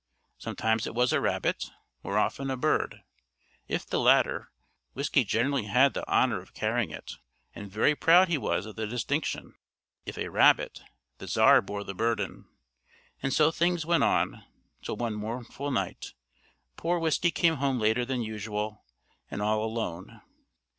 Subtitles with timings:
[0.39, 1.69] Sometimes it was a rabbit,
[2.03, 3.03] more often a bird
[3.67, 4.51] if the latter,
[4.93, 7.17] Whiskey generally had the honour of carrying it,
[7.53, 9.53] and very proud he was of the distinction;
[10.07, 10.81] if a rabbit,
[11.19, 12.45] the Czar bore the burden.
[13.21, 14.43] And so things went on,
[14.81, 16.15] till one mournful night,
[16.77, 18.83] poor Whiskey came home later than usual,
[19.29, 20.19] and all alone.